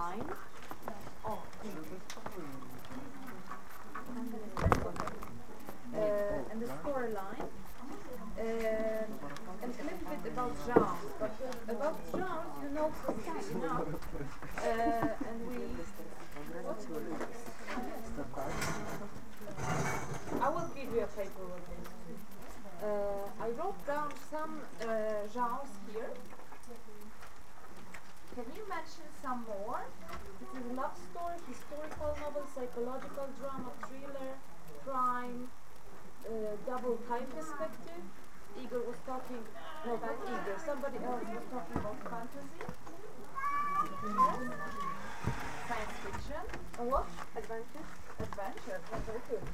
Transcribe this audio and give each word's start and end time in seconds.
line. 0.00 0.24
Oh, 1.26 1.38
uh, 5.94 6.50
and 6.50 6.58
the 6.62 6.68
storyline. 6.80 7.48
Uh, 8.38 8.42
and 9.62 9.70
a 9.80 9.82
little 9.88 10.06
bit 10.10 10.32
about 10.32 10.52
genres, 10.66 11.12
but 11.20 11.34
uh, 11.44 11.72
about 11.74 11.96
genres 12.10 12.56
you 12.62 12.70
know 12.76 12.88
pretty 13.04 13.52
enough. 13.58 13.88
Uh, 14.56 15.28
and 15.28 15.38
we. 15.48 15.58
I 20.40 20.48
will 20.48 20.70
give 20.74 20.88
you 20.94 21.02
a 21.02 21.10
paper 21.18 21.44
with 21.52 21.66
this. 21.68 21.88
Uh, 22.82 23.44
I 23.44 23.48
wrote 23.58 23.80
down 23.86 24.10
some 24.30 24.52
uh, 24.80 24.86
genres 25.34 25.72
here. 25.92 26.12
Can 28.34 28.46
you 28.56 28.64
mention 28.68 29.06
some 29.20 29.44
more? 29.44 29.82
This 30.40 30.50
is 30.62 30.64
love 30.78 30.96
story, 31.10 31.38
historical 31.50 32.14
novel, 32.22 32.44
psychological 32.54 33.26
drama, 33.38 33.70
thriller, 33.84 34.32
crime, 34.86 35.50
uh, 36.24 36.30
double 36.64 36.96
time 37.10 37.26
perspective. 37.36 38.02
Igor 38.62 38.82
was 38.86 39.00
talking, 39.04 39.42
no, 39.84 39.92
not 39.98 40.16
Igor, 40.30 40.56
somebody 40.64 40.98
else 41.04 41.26
was 41.26 41.44
talking 41.52 41.76
about 41.82 41.98
fantasy. 42.06 42.64
Yes. 44.06 44.38
Science 45.68 45.96
fiction. 46.06 46.44
And 46.78 46.86
what? 46.90 47.06
Adventure. 47.36 47.86
Adventure, 48.20 48.78
that's 48.90 49.06
very 49.06 49.22
good. 49.28 49.44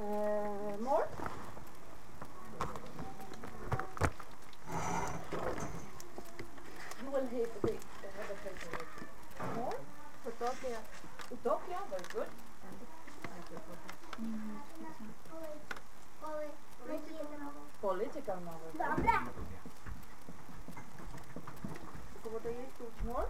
Uh, 0.00 0.04
more? 0.82 1.06
You 7.02 7.08
will 7.12 7.20
have 7.20 7.30
a, 7.30 7.66
big, 7.66 7.78
have 8.16 8.30
a 8.30 8.36
paper 8.40 8.70
with 8.78 9.56
More? 9.56 9.78
Utopia. 10.24 10.80
Utopia, 11.30 11.78
very 11.90 12.08
good. 12.14 12.30
Political 17.82 18.38
novel. 18.44 18.70
More? 23.04 23.28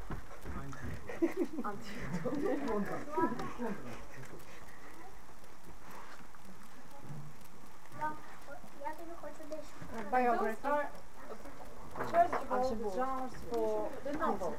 Those 12.01 12.15
are 12.15 12.45
choiceable 12.49 12.93
genres 12.95 13.35
for 13.51 13.89
the 14.05 14.13
novel. 14.19 14.55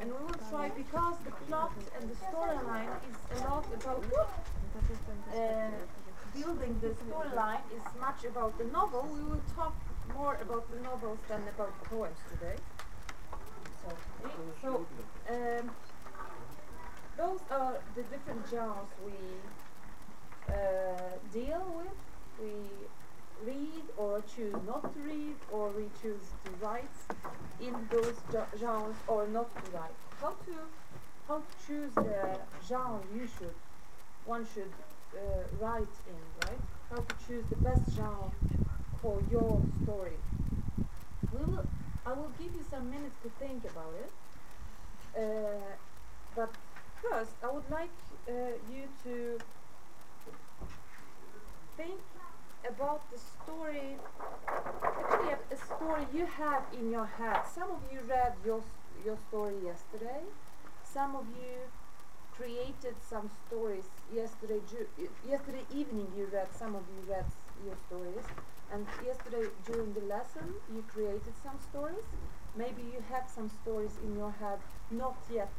And 0.00 0.08
we 0.10 0.16
will 0.18 0.40
try, 0.50 0.68
because 0.70 1.16
the 1.24 1.30
plot 1.46 1.72
and 2.00 2.10
the 2.10 2.16
storyline 2.16 2.92
is 3.08 3.40
a 3.40 3.44
lot 3.48 3.64
about 3.74 4.04
uh, 5.34 5.70
building 6.34 6.74
the 6.80 6.88
storyline 6.88 7.64
is 7.74 7.82
much 8.18 8.30
about 8.30 8.58
the 8.58 8.64
novel. 8.64 9.02
We 9.12 9.22
will 9.22 9.42
talk 9.54 9.74
more 10.14 10.36
about 10.40 10.70
the 10.70 10.80
novels 10.80 11.18
than 11.28 11.42
about 11.48 11.72
poems 11.88 12.18
today. 12.30 12.56
So, 13.82 13.88
so 14.62 14.86
um, 15.30 15.70
those 17.16 17.40
are 17.50 17.76
the 17.94 18.02
different 18.02 18.46
genres 18.50 18.88
we 19.04 19.12
uh, 20.50 20.54
deal 21.32 21.64
with. 21.76 21.98
We 22.40 22.88
read 23.44 23.84
or 23.96 24.20
choose 24.20 24.54
not 24.66 24.92
to 24.94 25.00
read 25.00 25.36
or 25.52 25.68
we 25.68 25.86
choose 26.02 26.32
to 26.44 26.50
write 26.64 26.98
in 27.60 27.74
those 27.90 28.16
genres 28.58 28.96
or 29.06 29.26
not 29.28 29.50
to 29.50 29.76
write. 29.76 29.98
How 30.20 30.30
to 30.30 30.54
how 31.28 31.38
to 31.40 31.66
choose 31.66 31.94
the 31.94 32.38
genre 32.66 33.00
you 33.14 33.26
should 33.26 33.54
one 34.24 34.46
should 34.54 34.72
uh, 35.14 35.18
write 35.60 35.94
in, 36.06 36.46
right? 36.46 36.77
How 36.90 36.96
to 36.96 37.26
choose 37.26 37.44
the 37.50 37.56
best 37.56 37.94
genre 37.94 38.30
for 39.02 39.20
your 39.30 39.60
story. 39.82 40.18
We 41.32 41.44
will 41.44 41.64
I 42.06 42.12
will 42.12 42.32
give 42.38 42.52
you 42.54 42.64
some 42.70 42.90
minutes 42.90 43.16
to 43.22 43.28
think 43.38 43.64
about 43.64 43.94
it. 44.04 44.12
Uh, 45.14 45.76
but 46.34 46.50
first 47.02 47.32
I 47.42 47.50
would 47.52 47.68
like 47.70 47.90
uh, 48.28 48.32
you 48.72 48.88
to 49.04 49.38
think 51.76 52.00
about 52.68 53.10
the 53.12 53.18
story, 53.18 53.96
actually 54.48 55.30
a, 55.30 55.54
a 55.54 55.56
story 55.56 56.06
you 56.12 56.26
have 56.26 56.64
in 56.72 56.90
your 56.90 57.06
head. 57.06 57.42
Some 57.54 57.70
of 57.70 57.80
you 57.92 58.00
read 58.08 58.34
your, 58.44 58.62
your 59.04 59.16
story 59.28 59.54
yesterday. 59.64 60.22
Some 60.82 61.14
of 61.14 61.24
you 61.40 61.68
created 62.38 62.94
some 63.02 63.28
stories 63.46 63.84
yesterday. 64.14 64.60
Yesterday 65.28 65.64
evening 65.74 66.06
you 66.16 66.28
read, 66.32 66.46
some 66.54 66.74
of 66.76 66.82
you 66.94 67.12
read 67.12 67.26
your 67.66 67.74
stories. 67.86 68.26
And 68.72 68.86
yesterday 69.04 69.50
during 69.66 69.92
the 69.94 70.06
lesson 70.06 70.54
you 70.72 70.84
created 70.94 71.34
some 71.42 71.58
stories. 71.70 72.06
Maybe 72.56 72.82
you 72.94 73.02
have 73.10 73.26
some 73.28 73.50
stories 73.62 73.98
in 74.04 74.16
your 74.16 74.30
head 74.30 74.58
not 74.90 75.16
yet 75.32 75.50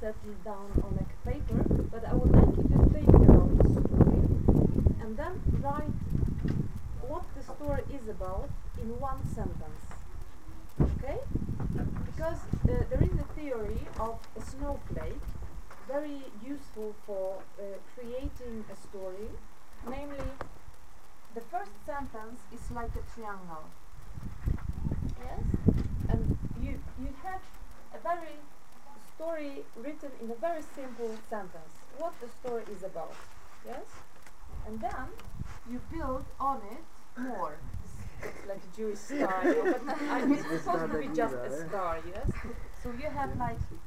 settled 0.00 0.44
down 0.44 0.70
on 0.86 0.92
a 1.02 1.06
paper, 1.28 1.60
but 1.90 2.04
I 2.06 2.14
would 2.14 2.32
like 2.32 2.56
you 2.56 2.66
to 2.74 2.80
think 2.94 3.08
about 3.08 3.50
the 3.58 3.70
story 3.74 4.22
and 5.02 5.16
then 5.16 5.34
write 5.62 5.98
what 7.08 7.24
the 7.36 7.42
story 7.42 7.82
is 7.92 8.08
about 8.08 8.48
in 8.80 8.88
one 9.00 9.20
sentence. 9.34 9.84
Okay? 10.80 11.18
Because 12.06 12.38
uh, 12.38 12.84
there 12.90 13.02
is 13.02 13.14
a 13.18 13.28
theory 13.38 13.80
of 13.98 14.18
a 14.36 14.42
snowflake, 14.42 15.22
very 15.86 16.32
useful 16.42 16.94
for 17.06 17.42
uh, 17.58 17.62
creating 17.94 18.64
a 18.70 18.76
story. 18.76 19.30
Namely, 19.88 20.32
the 21.34 21.40
first 21.40 21.72
sentence 21.84 22.40
is 22.52 22.70
like 22.70 22.90
a 22.96 23.04
triangle. 23.14 23.66
Yes? 25.20 25.44
And 26.08 26.26
you, 26.60 26.78
you 26.98 27.08
have 27.22 27.40
a 27.94 28.00
very 28.02 28.38
story 29.14 29.64
written 29.76 30.10
in 30.20 30.30
a 30.30 30.34
very 30.34 30.62
simple 30.62 31.18
sentence. 31.28 31.74
What 31.98 32.20
the 32.20 32.28
story 32.28 32.64
is 32.70 32.82
about. 32.82 33.16
Yes? 33.64 33.86
And 34.66 34.80
then 34.80 35.08
you 35.70 35.80
build 35.90 36.24
on 36.40 36.60
it 36.70 36.84
more. 37.20 37.58
Like 38.46 38.62
a 38.62 38.76
Jewish 38.76 38.98
star, 38.98 39.42
you 39.44 39.54
know, 39.54 39.64
but 39.72 39.82
I, 40.10 40.20
it's 40.20 40.64
supposed 40.64 40.90
to 40.92 40.98
be 40.98 41.08
just 41.14 41.34
a 41.44 41.50
star, 41.68 41.98
yes? 42.06 42.28
So 42.82 42.92
you 42.92 43.08
have 43.08 43.30
like 43.38 43.56
m- 43.72 43.78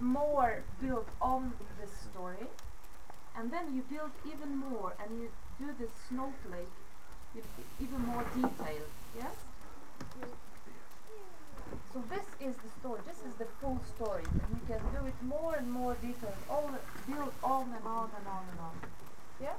more 0.00 0.64
built 0.80 1.08
on 1.20 1.54
the 1.80 1.86
story, 1.86 2.48
and 3.36 3.52
then 3.52 3.74
you 3.74 3.82
build 3.82 4.12
even 4.24 4.56
more, 4.56 4.94
and 5.00 5.18
you 5.20 5.28
do 5.58 5.72
the 5.72 5.88
snowflake 6.08 6.74
with 7.34 7.44
even 7.78 8.00
more 8.00 8.24
detail, 8.34 8.84
yes? 9.14 9.46
So 11.92 12.02
this 12.08 12.26
is 12.40 12.56
the 12.56 12.68
story. 12.68 13.02
This 13.06 13.22
is 13.22 13.36
the 13.36 13.46
full 13.60 13.78
story, 13.78 14.28
and 14.40 14.50
you 14.50 14.62
can 14.66 14.80
do 14.90 15.06
it 15.06 15.22
more 15.22 15.54
and 15.54 15.70
more 15.70 15.94
detailed, 15.94 16.42
all 16.48 16.76
build 17.06 17.34
on 17.42 17.72
and 17.72 17.86
on 17.86 18.10
and 18.16 18.26
on 18.26 18.48
and 18.48 18.58
on. 18.58 18.74
Yeah. 19.38 19.58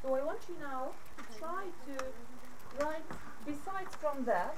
So 0.00 0.14
I 0.14 0.22
want 0.22 0.48
you 0.48 0.58
now 0.58 0.92
to 1.16 1.38
try 1.38 1.70
to 1.84 1.96
write, 2.78 3.04
besides 3.44 3.94
from 4.00 4.24
that, 4.24 4.56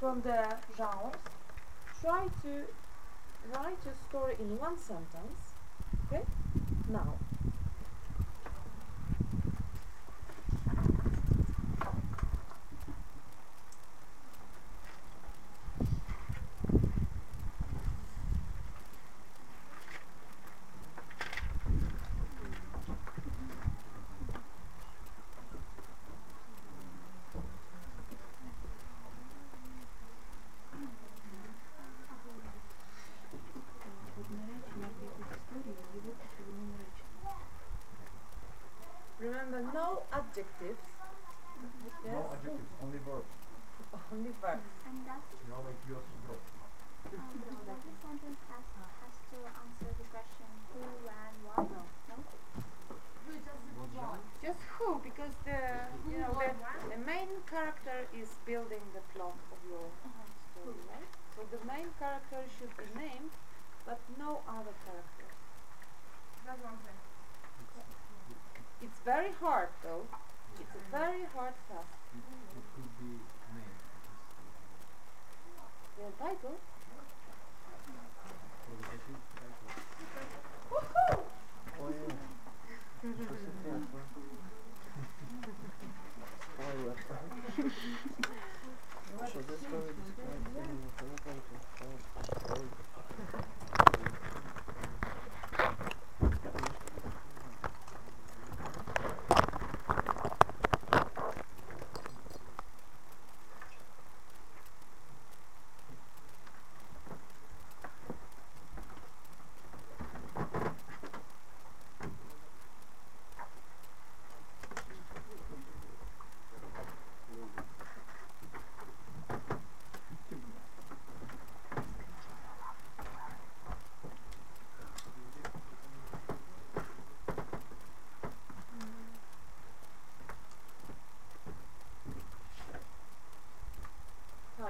from 0.00 0.22
the 0.22 0.58
genres, 0.76 1.22
try 2.00 2.28
to 2.42 2.64
write 3.52 3.78
your 3.84 3.94
story 4.08 4.34
in 4.38 4.58
one 4.58 4.78
sentence. 4.78 5.54
Okay? 6.06 6.22
Now. 6.88 7.14
No 40.38 40.76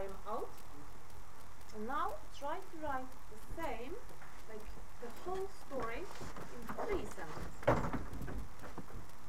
Time 0.09 0.17
out. 0.27 0.49
And 1.77 1.87
now 1.87 2.13
try 2.39 2.57
to 2.57 2.87
write 2.87 3.05
the 3.31 3.63
same, 3.63 3.93
like 4.49 4.65
the 5.03 5.09
whole 5.25 5.49
story 5.67 6.01
in 6.01 6.75
three 6.75 7.05
sentences. 7.05 7.95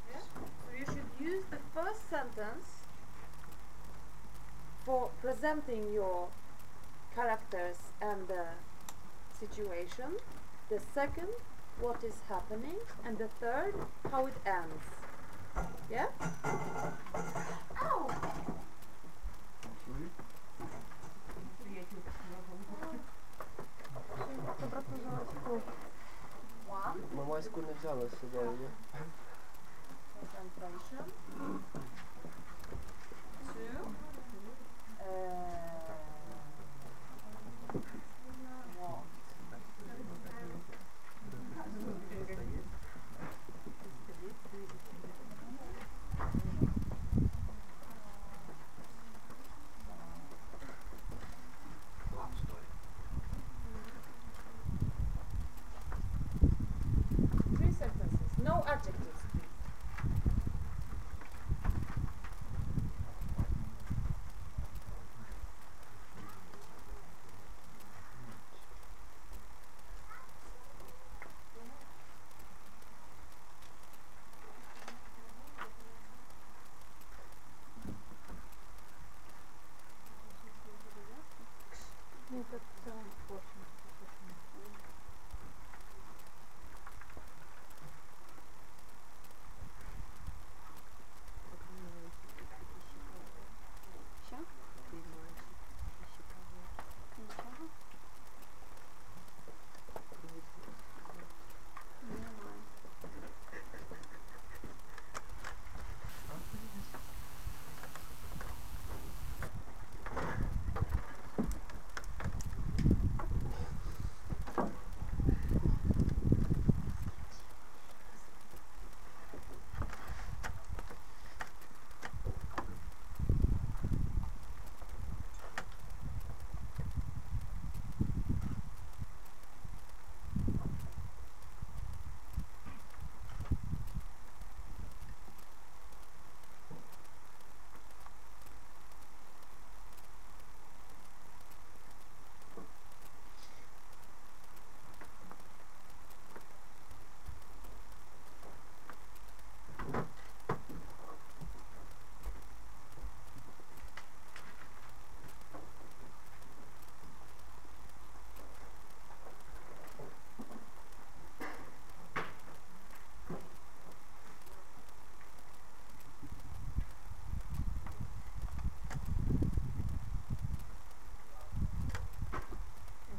Yeah? 0.09 0.21
So 0.39 0.77
you 0.79 0.85
should 0.85 1.25
use 1.27 1.43
the 1.51 1.57
first 1.75 2.09
sentence 2.09 2.65
for 4.85 5.09
presenting 5.21 5.91
your 5.93 6.27
characters 7.13 7.75
and 8.01 8.25
the 8.29 8.45
situation. 9.37 10.15
The 10.69 10.79
second, 10.93 11.27
what 11.81 12.01
is 12.05 12.15
happening, 12.29 12.79
and 13.05 13.17
the 13.17 13.27
third, 13.41 13.73
how 14.09 14.27
it 14.27 14.37
ends. 14.45 14.85
Yeah? 15.91 16.07
Взяла 27.79 28.07
з 28.07 28.19
собою, 28.19 28.51
ні? 28.51 28.67
concentration. 30.19 31.03
Two. 33.53 34.08
And 82.99 83.07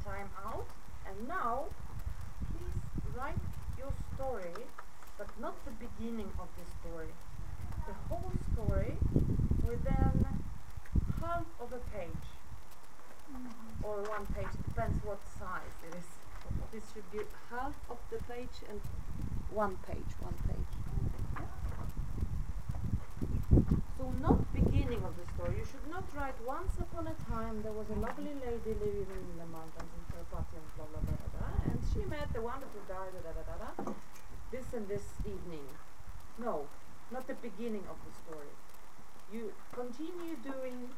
time 0.04 0.30
out. 0.44 0.66
And 1.08 1.09
now, 1.28 1.64
please 2.50 3.16
write 3.16 3.34
your 3.78 3.92
story, 4.14 4.64
but 5.18 5.28
not 5.40 5.54
the 5.64 5.72
beginning 5.72 6.30
of 6.38 6.48
the 6.56 6.64
story. 6.80 7.12
The 7.86 7.94
whole 8.08 8.32
story 8.52 8.96
within 9.66 10.26
half 11.20 11.44
of 11.60 11.72
a 11.72 11.80
page. 11.96 12.26
Mm-hmm. 13.30 13.84
Or 13.84 14.02
one 14.02 14.26
page, 14.34 14.52
depends 14.64 15.04
what 15.04 15.20
size 15.38 15.76
it 15.88 15.96
is. 15.96 16.08
This 16.72 16.84
should 16.92 17.10
be 17.12 17.20
half 17.50 17.74
of 17.90 17.98
the 18.10 18.18
page 18.24 18.64
and 18.68 18.80
one 19.50 19.76
page, 19.86 20.10
one 20.20 20.34
page. 20.48 20.70
So 23.98 24.12
not 24.22 24.38
beginning 24.54 25.02
of 25.04 25.14
the 25.16 25.26
story. 25.34 25.58
You 25.58 25.66
should 25.66 25.90
not 25.90 26.04
write 26.16 26.34
once 26.46 26.72
upon 26.80 27.06
a 27.06 27.14
time 27.30 27.62
there 27.62 27.72
was 27.72 27.86
a 27.90 27.98
lovely 28.00 28.34
lady 28.34 28.72
living 28.78 29.24
in 29.30 29.36
the 29.38 29.46
mountains 29.46 29.89
blah 30.76 30.86
blah, 30.86 31.00
blah 31.00 31.70
and 31.70 31.80
she 31.92 32.04
met 32.08 32.32
the 32.32 32.40
wonderful 32.40 32.80
guy, 32.88 33.06
da 33.12 33.20
da 33.20 33.32
da 33.32 33.42
da 33.44 33.56
da. 33.82 33.92
This 34.50 34.72
and 34.72 34.88
this 34.88 35.18
evening. 35.24 35.66
No, 36.38 36.66
not 37.12 37.26
the 37.26 37.34
beginning 37.34 37.84
of 37.88 37.96
the 38.04 38.12
story. 38.24 38.52
You 39.32 39.52
continue 39.74 40.36
doing 40.36 40.88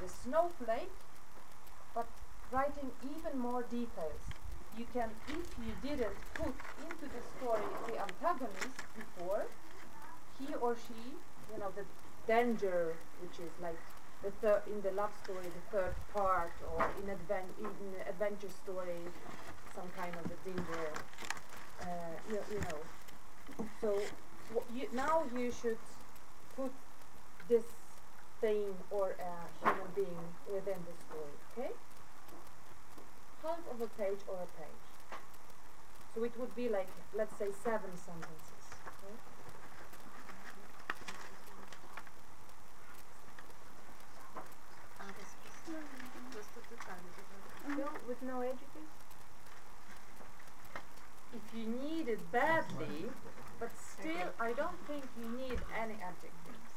the 0.00 0.08
snowflake 0.08 0.90
but 1.94 2.06
writing 2.50 2.90
even 3.02 3.38
more 3.38 3.62
details. 3.62 4.32
You 4.78 4.86
can, 4.92 5.10
if 5.28 5.46
you 5.58 5.74
didn't 5.82 6.16
put 6.38 6.54
into 6.78 7.06
the 7.06 7.22
story 7.36 7.68
the 7.88 8.00
antagonist 8.00 8.80
before, 8.96 9.44
he 10.38 10.54
or 10.54 10.74
she, 10.74 10.94
you 11.52 11.58
know, 11.58 11.70
the 11.74 11.84
danger, 12.26 12.94
which 13.22 13.38
is 13.40 13.52
like 13.60 13.78
the 14.22 14.30
third 14.42 14.62
in 14.66 14.80
the 14.82 14.92
love 14.92 15.12
story, 15.24 15.44
the 15.44 15.76
third 15.76 15.94
part, 16.12 16.52
or 16.76 16.84
in 17.00 17.08
adven- 17.08 17.54
in 17.58 17.94
adventure 18.08 18.50
story, 18.64 19.00
some 19.74 19.88
kind 19.96 20.14
of 20.16 20.26
a 20.30 20.38
danger. 20.44 20.86
Uh, 21.80 21.86
you, 22.30 22.38
you 22.52 22.60
know. 22.60 22.80
So 23.80 24.02
you, 24.74 24.86
now 24.92 25.22
you 25.34 25.50
should 25.50 25.78
put 26.56 26.72
this 27.48 27.64
thing 28.40 28.66
or 28.90 29.14
a 29.20 29.66
human 29.66 29.88
being 29.94 30.20
within 30.52 30.78
the 30.88 30.94
story. 31.04 31.34
Okay. 31.56 31.72
Half 33.42 33.58
of 33.72 33.80
a 33.80 33.88
page 34.00 34.20
or 34.28 34.36
a 34.36 34.50
page. 34.60 34.82
So 36.14 36.24
it 36.24 36.32
would 36.38 36.54
be 36.54 36.68
like, 36.68 36.88
let's 37.16 37.36
say, 37.36 37.48
seven 37.64 37.96
sentences. 37.96 38.64
Okay? 38.84 39.16
With 48.22 48.30
no? 48.30 48.42
If 51.32 51.56
you 51.56 51.66
need 51.66 52.08
it 52.08 52.32
badly, 52.32 53.10
but 53.58 53.70
still, 53.78 54.28
I 54.40 54.52
don't 54.52 54.76
think 54.86 55.04
you 55.18 55.24
need 55.38 55.58
any 55.80 55.94
adjectives. 55.94 56.69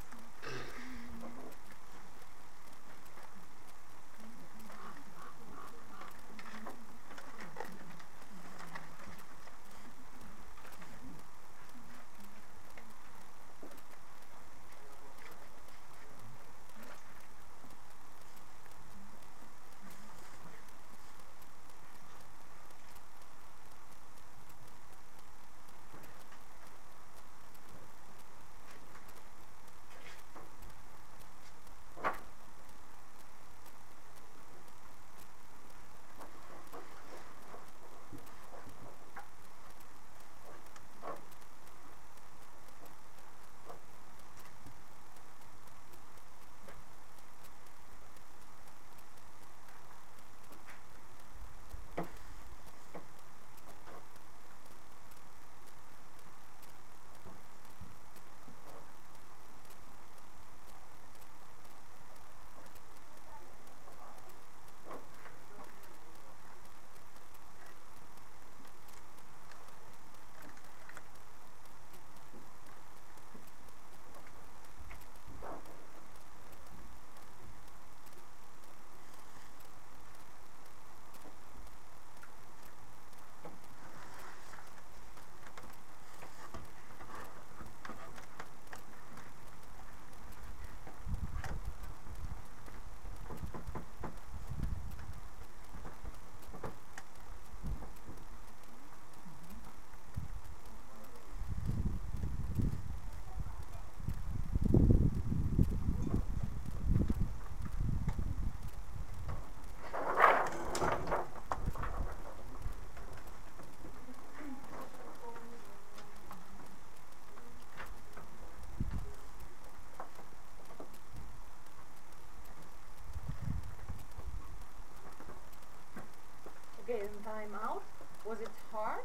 Was 128.26 128.40
it 128.42 128.50
hard? 128.72 129.04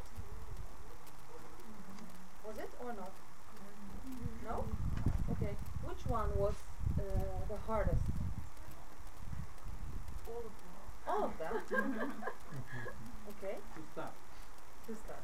Was 2.46 2.58
it 2.58 2.70
or 2.82 2.92
not? 2.92 3.12
No? 4.44 4.64
Okay. 5.32 5.54
Which 5.82 6.06
one 6.06 6.28
was 6.38 6.54
uh, 6.98 7.02
the 7.48 7.56
hardest? 7.66 8.06
All 10.26 10.38
of 10.38 10.54
them. 10.54 10.74
All 11.08 11.24
of 11.24 11.38
them? 11.38 12.12
okay, 13.30 13.56
To 13.76 13.82
start. 13.92 14.12
to 14.86 14.94
start. 14.94 15.22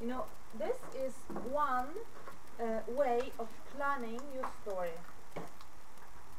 You 0.00 0.08
know, 0.08 0.24
this 0.58 0.76
is 1.06 1.14
one 1.50 1.88
uh, 2.60 2.80
way 2.88 3.32
of 3.38 3.48
planning 3.74 4.20
your 4.34 4.46
story. 4.62 4.94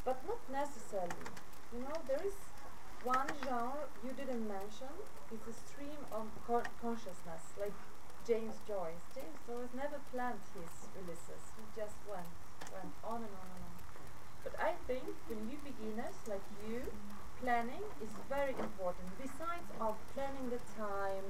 But 0.06 0.22
not 0.28 0.40
necessarily. 0.52 1.30
You 1.74 1.82
know, 1.82 2.00
there 2.08 2.22
is 2.26 2.34
one 3.04 3.28
genre 3.44 3.88
you 4.04 4.12
didn't 4.14 4.48
mention. 4.48 4.92
is 5.32 5.46
a 5.48 5.54
stream 5.54 6.02
of 6.12 6.26
co- 6.48 6.66
consciousness, 6.82 7.54
like 7.60 7.74
James 8.26 8.58
Joyce. 8.68 9.04
James 9.14 9.38
Joyce 9.46 9.70
never 9.76 10.00
planned 10.12 10.42
his 10.58 10.90
Ulysses. 10.98 11.54
He 11.56 11.64
just 11.76 11.98
went, 12.10 12.34
went 12.74 12.94
on 13.04 13.22
and 13.24 13.36
on 13.42 13.50
and 13.56 13.64
on. 13.70 13.78
But 14.44 14.56
I 14.60 14.74
think 14.88 15.06
for 15.28 15.36
new 15.36 15.58
beginners 15.64 16.18
like 16.28 16.42
you, 16.66 16.82
planning 17.40 17.86
is 18.02 18.10
very 18.28 18.56
important. 18.58 19.08
Besides 19.22 19.70
of 19.80 19.96
planning 20.16 20.50
the 20.50 20.62
time 20.76 21.28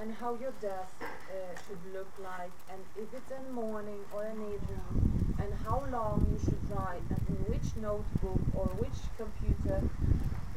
and 0.00 0.12
how 0.14 0.34
your 0.34 0.52
desk 0.60 0.96
uh, 1.00 1.54
should 1.66 1.82
look 1.94 2.10
like, 2.18 2.52
and 2.68 2.80
if 2.96 3.14
it's 3.14 3.30
a 3.30 3.42
morning 3.52 4.02
or 4.12 4.24
an 4.24 4.40
evening, 4.42 4.90
and 5.38 5.54
how 5.64 5.84
long 5.86 6.26
you 6.32 6.38
should 6.38 6.62
write, 6.68 7.06
and 7.14 7.20
in 7.28 7.38
which 7.48 7.76
notebook 7.76 8.42
or 8.52 8.66
which 8.82 8.98
computer. 9.16 9.82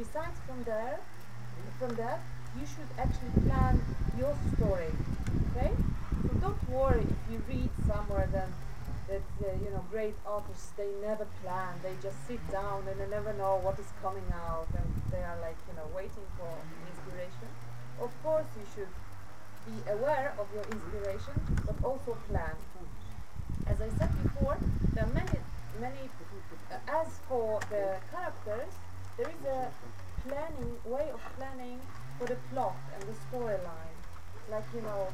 Besides 0.01 0.39
from 0.47 0.63
there, 0.63 0.97
from 1.77 1.93
that, 1.93 2.21
you 2.57 2.65
should 2.65 2.89
actually 2.97 3.37
plan 3.45 3.79
your 4.17 4.33
story. 4.57 4.89
Okay? 5.53 5.69
So 6.25 6.29
don't 6.41 6.69
worry 6.69 7.05
if 7.05 7.21
you 7.29 7.37
read 7.47 7.69
somewhere 7.85 8.27
then 8.33 8.49
that 9.07 9.21
uh, 9.45 9.53
you 9.63 9.69
know 9.69 9.85
great 9.91 10.15
authors 10.25 10.73
they 10.75 10.89
never 11.05 11.27
plan. 11.43 11.77
They 11.83 11.93
just 12.01 12.17
sit 12.25 12.41
down 12.49 12.81
and 12.89 12.99
they 12.99 13.09
never 13.13 13.31
know 13.33 13.61
what 13.61 13.77
is 13.77 13.93
coming 14.01 14.25
out, 14.33 14.65
and 14.73 14.89
they 15.11 15.21
are 15.21 15.37
like 15.39 15.59
you 15.69 15.75
know 15.77 15.85
waiting 15.93 16.27
for 16.33 16.49
inspiration. 16.89 17.49
Of 18.01 18.09
course, 18.23 18.49
you 18.57 18.65
should 18.73 18.93
be 19.69 19.77
aware 19.85 20.33
of 20.41 20.47
your 20.49 20.65
inspiration, 20.65 21.37
but 21.67 21.77
also 21.85 22.17
plan. 22.27 22.57
As 23.67 23.77
I 23.79 23.89
said 24.01 24.09
before, 24.23 24.57
there 24.95 25.05
are 25.05 25.13
many, 25.13 25.37
many. 25.79 26.09
Uh, 26.71 26.79
as 26.89 27.19
for 27.29 27.59
the 27.69 28.01
characters, 28.09 28.73
there 29.21 29.29
is 29.29 29.45
a 29.45 29.69
planning 30.27 30.73
way 30.83 31.07
of 31.13 31.21
planning 31.37 31.79
for 32.17 32.25
the 32.25 32.37
plot 32.51 32.75
and 32.95 33.03
the 33.03 33.13
storyline, 33.29 33.97
like 34.49 34.63
you 34.73 34.81
know, 34.81 35.07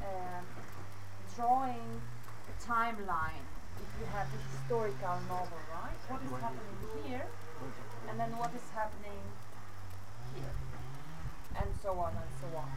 um, 0.00 0.44
drawing 1.36 2.00
a 2.48 2.54
timeline. 2.64 3.44
If 3.76 3.90
you 4.00 4.06
have 4.08 4.26
a 4.32 4.40
historical 4.48 5.20
novel, 5.28 5.60
right? 5.68 6.00
What 6.08 6.22
is 6.24 6.32
happening 6.40 7.04
here, 7.04 7.26
and 8.08 8.18
then 8.18 8.30
what 8.38 8.54
is 8.56 8.64
happening 8.72 9.20
here, 10.34 10.54
and 11.60 11.68
so 11.82 11.90
on 11.98 12.12
and 12.16 12.32
so 12.40 12.56
on. 12.56 12.72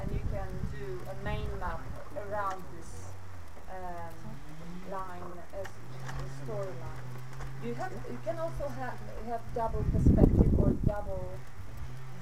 And 0.00 0.10
you 0.10 0.24
can 0.32 0.48
do 0.72 1.00
a 1.04 1.24
main 1.24 1.48
map 1.60 1.80
around 2.16 2.62
this 2.76 3.12
um, 3.68 4.16
line 4.90 5.36
as 5.52 5.66
a 5.66 6.46
storyline. 6.46 7.17
You 7.64 7.74
have 7.74 7.92
you 8.08 8.18
can 8.24 8.38
also 8.38 8.68
have 8.68 8.98
have 9.26 9.42
double 9.54 9.84
perspective 9.90 10.54
or 10.58 10.70
double 10.86 11.26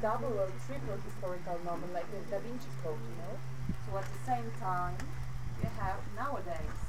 double 0.00 0.32
or 0.32 0.48
triple 0.64 0.96
historical 1.04 1.60
novel 1.64 1.88
like 1.92 2.08
the 2.10 2.20
Da 2.30 2.38
Vinci 2.40 2.72
Code, 2.82 2.96
you 2.96 3.16
know. 3.20 3.36
So 3.84 3.98
at 3.98 4.04
the 4.08 4.22
same 4.24 4.48
time, 4.58 4.96
you 5.60 5.68
have 5.78 6.00
nowadays, 6.16 6.80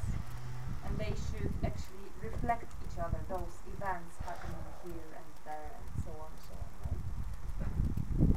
and 0.86 0.98
they 0.98 1.12
should 1.28 1.52
actually 1.64 2.08
reflect 2.24 2.72
each 2.88 2.98
other, 3.00 3.20
those 3.28 3.56
events 3.68 4.16
happening 4.24 4.64
here 4.84 5.12
and 5.20 5.30
there, 5.44 5.72
and 5.78 5.88
so 6.04 6.12
on 6.16 6.32
and 6.32 6.44
so 6.48 6.56
on. 6.64 6.72
Right? 6.82 7.02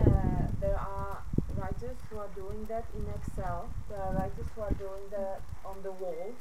Uh, 0.07 0.47
there 0.61 0.79
are 0.79 1.23
writers 1.57 1.99
who 2.11 2.19
are 2.19 2.33
doing 2.35 2.67
that 2.67 2.85
in 2.99 3.07
Excel. 3.15 3.71
There 3.89 4.01
are 4.03 4.13
writers 4.15 4.47
who 4.55 4.63
are 4.63 4.75
doing 4.75 5.07
that 5.11 5.41
on 5.65 5.77
the 5.83 5.93
wall, 5.93 6.35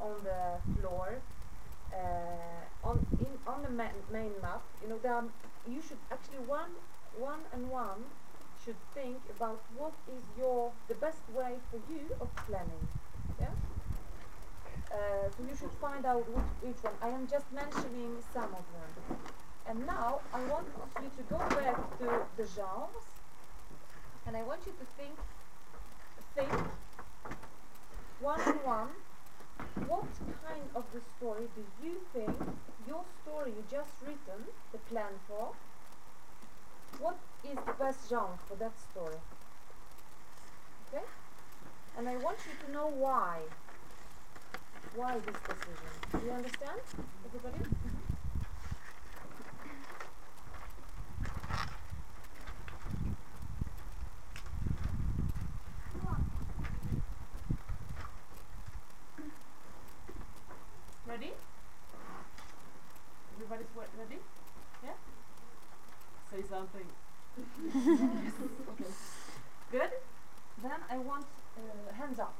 on 0.00 0.16
the 0.24 0.80
floor, 0.80 1.20
uh, 1.92 2.64
on 2.84 3.00
in 3.18 3.38
on 3.46 3.62
the 3.62 3.70
ma- 3.70 3.98
main 4.10 4.32
map. 4.42 4.62
You 4.82 4.88
know, 4.88 4.98
there 4.98 5.14
are, 5.14 5.24
you 5.66 5.80
should 5.82 5.98
actually 6.10 6.38
one 6.46 6.72
one 7.12 7.40
and 7.52 7.70
one 7.70 8.04
should 8.64 8.76
think 8.94 9.18
about 9.36 9.62
what 9.76 9.94
is 10.06 10.22
your 10.36 10.72
the 10.88 10.94
best 10.94 11.22
way 11.28 11.58
for 11.70 11.80
you 11.88 12.10
of 12.20 12.28
planning. 12.46 12.84
Yeah. 13.38 13.54
Uh, 14.90 15.28
so 15.36 15.42
you 15.42 15.54
should 15.56 15.72
find 15.80 16.06
out 16.06 16.24
which, 16.30 16.44
which 16.62 16.82
one. 16.84 16.94
I 17.02 17.08
am 17.08 17.26
just 17.26 17.50
mentioning 17.52 18.22
some 18.32 18.54
of 18.54 18.64
them. 18.72 19.18
And 19.66 19.86
now 19.86 20.20
I 20.32 20.42
want 20.44 20.66
you 21.02 21.10
to 21.16 21.22
go 21.24 21.38
back 21.38 21.76
to 21.98 22.06
the 22.36 22.46
genres, 22.46 23.08
and 24.26 24.36
I 24.36 24.42
want 24.42 24.66
you 24.66 24.72
to 24.72 24.84
think, 24.96 25.18
think 26.34 26.50
one 28.20 28.40
on 28.40 28.64
one. 28.64 28.88
What 29.88 30.06
kind 30.46 30.66
of 30.74 30.84
the 30.92 31.00
story 31.16 31.46
do 31.54 31.86
you 31.86 31.94
think 32.12 32.34
your 32.88 33.04
story 33.22 33.52
you 33.56 33.64
just 33.70 33.90
written 34.02 34.44
the 34.72 34.78
plan 34.90 35.12
for? 35.28 35.52
What 37.00 37.16
is 37.44 37.56
the 37.66 37.72
best 37.78 38.08
genre 38.08 38.38
for 38.48 38.56
that 38.56 38.72
story? 38.90 39.18
Okay? 40.88 41.04
And 41.98 42.08
I 42.08 42.16
want 42.16 42.38
you 42.46 42.66
to 42.66 42.72
know 42.72 42.88
why. 42.88 43.38
Why 44.96 45.14
this 45.14 45.40
decision? 45.46 45.92
Do 46.12 46.26
you 46.26 46.32
understand, 46.32 46.80
everybody? 47.26 47.83
Ready? 61.06 61.32
Everybody's 63.36 63.66
ready? 63.76 64.18
Yeah? 64.82 64.96
Say 66.30 66.42
something. 66.48 66.88
Okay. 68.72 68.90
Good. 69.70 69.90
Then 70.62 70.80
I 70.90 70.98
want 70.98 71.26
uh, 71.58 71.92
hands 71.92 72.18
up. 72.18 72.34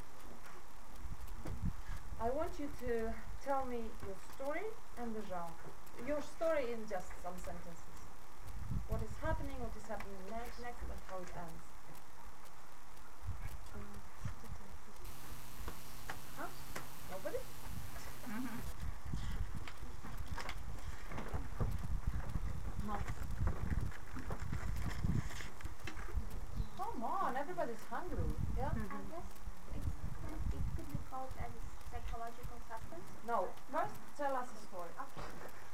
I 2.21 2.31
want 2.31 2.51
you 2.59 2.69
to 2.87 3.13
tell 3.45 3.67
me 3.67 3.85
your 4.07 4.17
story 4.35 4.67
and 4.99 5.15
the 5.15 5.21
genre. 5.29 5.69
Your 6.07 6.23
story 6.23 6.73
in 6.73 6.89
just 6.89 7.09
some 7.23 7.37
sentences. 7.37 8.01
What 8.89 9.03
is 9.03 9.15
happening, 9.21 9.57
what 9.61 9.77
is 9.77 9.87
happening 9.87 10.17
next, 10.31 10.63
next, 10.63 10.83
and 10.89 11.01
how 11.11 11.19
it 11.21 11.29
ends. 11.37 11.63
Huh? 16.39 16.49
Nobody? 17.11 17.39
No. 18.35 18.51
Come 26.77 27.05
on, 27.05 27.37
everybody's 27.37 27.83
hungry. 27.89 28.35
Yeah? 28.59 28.71
I 28.75 29.01
guess 29.11 29.29
it's, 29.75 29.87
it 30.53 30.63
could 30.77 30.91
be 30.91 30.99
called 31.11 31.31
as 31.39 31.53
psychological 31.91 32.59
suspense. 32.67 33.07
No. 33.25 33.47
First, 33.71 33.95
tell 34.19 34.35
us 34.35 34.49
a 34.51 34.59
story. 34.67 34.91
um, 34.99 35.07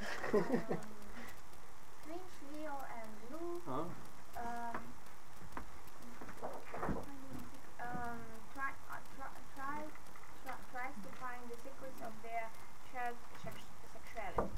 Finch, 2.05 2.33
Leo, 2.53 2.77
and 3.01 3.13
Lou 3.33 3.61
Huh? 3.65 3.85
um, 4.37 4.77
um, 7.81 8.21
try, 8.53 8.73
uh, 8.89 9.01
try, 9.17 9.29
try, 9.57 9.89
try, 10.45 10.57
tries 10.73 10.97
to 11.05 11.09
find 11.21 11.49
the 11.49 11.57
secrets 11.57 12.01
of 12.05 12.13
their 12.23 12.51
shared 12.93 13.17
sex- 13.45 13.65
sexuality. 13.93 14.53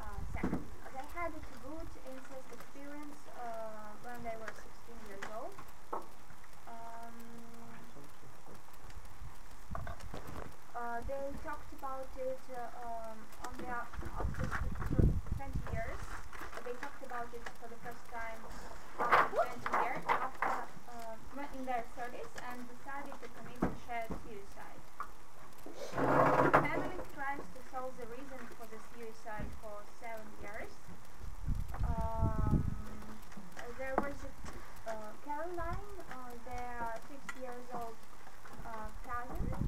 Uh, 0.00 0.16
sex. 0.32 0.48
Uh, 0.48 0.56
they 0.92 1.04
had 1.12 1.32
a 1.34 1.42
good 1.62 1.88
incest 2.08 2.48
experience 2.52 3.20
uh, 3.36 3.92
when 4.02 4.22
they 4.24 4.34
were 4.40 4.48
16 4.48 4.96
years 5.08 5.24
old. 5.36 5.52
Um, 6.66 7.12
uh, 10.74 10.99
they 11.10 11.34
talked 11.42 11.74
about 11.74 12.06
it 12.14 12.38
uh, 12.54 12.70
um, 12.86 13.18
on 13.42 13.52
their 13.58 13.82
after 14.14 14.46
20 14.46 15.50
years. 15.74 15.98
Uh, 16.54 16.62
they 16.62 16.78
talked 16.78 17.02
about 17.02 17.26
it 17.34 17.42
for 17.58 17.66
the 17.66 17.78
first 17.82 18.04
time 18.14 18.38
after 18.94 19.26
20 19.34 19.58
years, 19.82 20.06
after 20.06 20.54
uh, 20.86 21.58
in 21.58 21.66
their 21.66 21.82
30s, 21.98 22.30
and 22.46 22.62
decided 22.70 23.14
to 23.18 23.26
commit 23.26 23.58
shared 23.90 24.14
suicide. 24.22 24.82
The 25.98 26.62
family 26.62 27.02
tries 27.18 27.42
to 27.42 27.60
solve 27.74 27.90
the 27.98 28.06
reason 28.14 28.38
for 28.54 28.70
the 28.70 28.78
suicide 28.94 29.50
for 29.58 29.82
seven 29.98 30.30
years. 30.38 30.70
Um, 31.82 32.62
uh, 33.58 33.66
there 33.82 33.98
was 33.98 34.14
a, 34.22 34.30
uh, 34.86 35.10
Caroline, 35.26 35.90
uh, 36.14 36.38
their 36.46 37.02
six 37.10 37.18
years 37.34 37.66
old 37.74 37.98
uh, 38.62 38.94
cousin, 39.02 39.58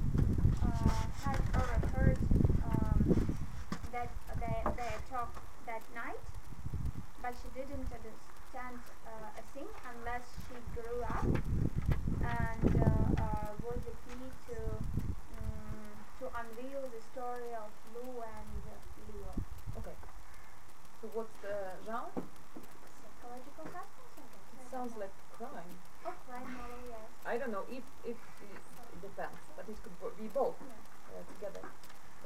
uh, 0.63 1.03
had 1.19 1.39
overheard 1.59 2.17
um, 2.63 2.99
they, 4.43 4.59
they 4.75 4.93
talked 5.07 5.39
that 5.65 5.83
night, 5.95 6.19
but 7.23 7.31
she 7.39 7.47
didn't 7.55 7.87
understand 7.87 8.83
uh, 9.07 9.39
a 9.39 9.43
thing 9.55 9.69
unless 9.87 10.27
she 10.47 10.59
grew 10.75 10.99
up 11.07 11.31
and 12.23 12.71
uh, 12.75 12.83
uh, 13.23 13.49
was 13.63 13.79
the 13.87 13.95
key 14.03 14.27
to 14.51 14.57
um, 15.33 15.95
to 16.19 16.25
unveil 16.43 16.83
the 16.91 17.01
story 17.01 17.51
of 17.55 17.71
Lou 17.95 18.19
and 18.19 18.51
Leo. 19.07 19.33
Okay. 19.79 19.95
So 21.01 21.07
what's 21.15 21.35
the 21.41 21.55
genre? 21.87 22.11
Psychological 22.99 23.65
suspense, 23.65 24.23
It 24.59 24.67
sounds 24.69 24.93
like 24.99 25.11
crime. 25.39 25.75
Oh, 26.05 26.15
crime 26.27 26.47
novel, 26.51 26.83
yes. 26.91 27.07
I 27.25 27.37
don't 27.39 27.51
know 27.51 27.65
if 27.71 27.83
if 28.03 28.17
it 28.43 28.99
depends, 29.01 29.43
but 29.55 29.65
it 29.67 29.77
could 29.83 29.95
be 30.19 30.27
both 30.27 30.55
Yeah. 30.59 30.75
uh, 31.15 31.23
together. 31.31 31.63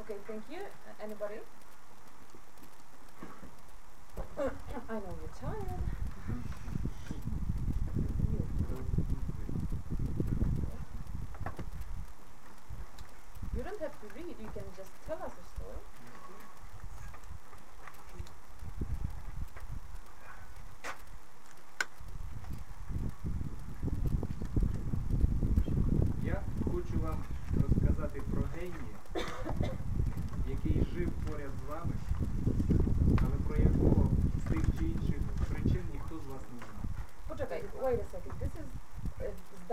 Okay, 0.01 0.17
thank 0.27 0.43
you. 0.49 0.61
Uh, 0.61 1.03
anybody? 1.05 1.41
I 4.97 4.99
know 4.99 5.79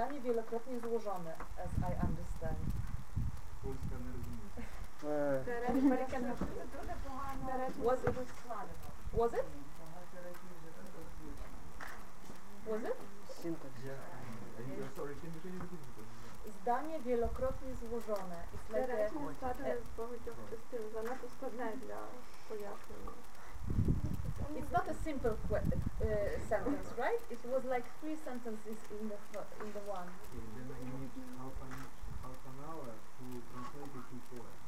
Pytanie 0.04 0.20
wielokrotnie 0.20 0.80
złożone, 0.80 1.34
as 1.64 1.70
I 1.78 2.06
understand. 2.06 2.58
Polska 3.62 3.94
nie 3.98 4.04
nerwina. 4.04 4.44
Eee. 5.04 5.44
Was 7.84 7.98
it? 7.98 8.14
Was 9.12 9.32
it? 9.32 9.44
Was 12.66 12.82
it? 12.82 12.96
Zdanie 16.62 17.00
wielokrotnie 17.00 17.74
złożone. 17.74 18.36
It's 18.54 18.68
like 18.68 18.84
a... 18.84 18.86
Teraz 18.86 19.12
jest 19.12 19.14
bardzo 19.40 19.62
związane, 20.70 21.16
to 21.16 21.26
jest 21.26 21.36
pewne 21.36 21.76
dla 21.76 21.98
pojaśnienia. 22.48 23.12
It's 24.56 24.72
not 24.72 24.88
a 24.90 24.94
simple 24.94 25.36
uh, 25.50 25.58
sentence, 26.48 26.92
right? 26.98 27.20
It 27.30 27.40
was 27.44 27.64
like 27.64 27.84
three 28.00 28.16
sentences 28.16 28.78
in 28.90 29.08
the 29.08 29.18
in 29.62 29.72
the 29.72 29.80
one. 29.80 30.08
Then 30.56 30.68
I 30.70 30.80
need 30.84 31.10
half 31.38 31.56
an, 31.62 31.76
half 32.22 32.40
an 32.46 32.56
hour 32.60 32.88
to 33.18 33.24
translate 33.50 33.94
it 33.96 34.06
to 34.10 34.16
poem. 34.30 34.58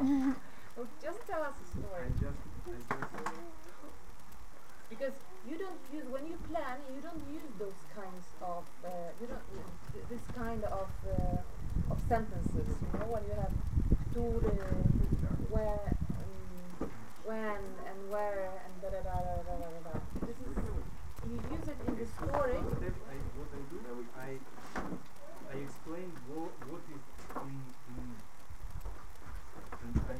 Well, 0.76 0.88
just 1.02 1.26
tell 1.26 1.42
us 1.42 1.54
a 1.60 1.66
story. 1.66 2.08
just, 2.20 2.38
I 2.64 2.76
just 2.94 3.10
because 4.88 5.14
you 5.46 5.56
don't 5.56 5.80
use 5.92 6.04
when 6.08 6.26
you 6.26 6.36
plan 6.50 6.78
you 6.94 7.00
don't 7.00 7.22
use 7.28 7.46
those 7.58 7.86
kinds 7.94 8.34
of 8.42 8.64
uh, 8.84 8.88
you 9.20 9.26
don't 9.26 9.46
th- 9.92 10.04
this 10.08 10.26
kind 10.34 10.64
of 10.64 10.88
uh, 11.06 11.92
of 11.92 12.00
sentences 12.08 12.66
you 12.82 12.98
know 12.98 13.06
when 13.06 13.24
you 13.24 13.34
have 13.34 13.52
tore 14.12 14.40
where 15.48 15.80
um, 15.86 15.99
when 17.30 17.62
and 17.86 18.10
where 18.10 18.50
and 18.66 18.74
da 18.82 18.90
da 18.90 19.06
da 19.06 19.22
da 19.22 19.38
da 19.46 19.54
da 19.62 19.70
da. 19.86 19.94
This 20.26 20.34
is, 20.42 20.50
you 21.30 21.38
use 21.54 21.70
it 21.70 21.78
in 21.86 21.94
the 21.94 22.02
story. 22.18 22.58
Step, 22.58 22.90
I, 23.06 23.14
what 23.38 23.46
I 23.54 23.62
do, 23.70 23.78
I, 24.18 24.20
I, 24.26 24.34
I 25.52 25.54
explain 25.62 26.10
what, 26.26 26.50
what 26.66 26.82
is 26.90 27.06
in. 27.46 27.54
in 27.94 28.18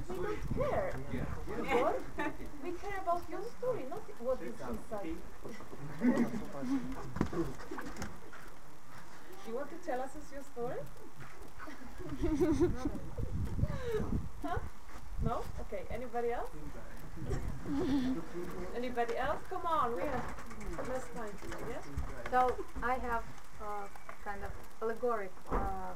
we 0.08 0.16
don't 0.22 0.38
care. 0.54 0.94
Yeah. 1.12 1.24
Yeah. 1.58 1.98
Yeah. 2.18 2.30
We 2.62 2.70
care 2.78 2.98
about 3.02 3.22
your 3.28 3.42
story, 3.58 3.86
not 3.90 4.02
what 4.20 4.40
is 4.42 4.54
inside. 4.54 5.02
you 9.48 9.54
want 9.54 9.68
to 9.70 9.76
tell 9.84 10.00
us 10.00 10.10
your 10.32 10.42
story? 10.54 10.78
Huh? 14.42 14.56
No? 15.22 15.44
Okay, 15.60 15.82
anybody 15.92 16.32
else? 16.32 16.48
Anybody 18.76 19.16
else? 19.16 19.38
Come 19.48 19.66
on, 19.66 19.96
we 19.96 20.02
have 20.02 20.88
less 20.88 21.06
time 21.14 21.30
today? 21.42 21.78
So 22.30 22.54
I 22.82 22.94
have 22.94 23.24
uh, 23.60 23.86
kind 24.24 24.40
of 24.44 24.50
allegoric 24.82 25.32
uh, 25.52 25.92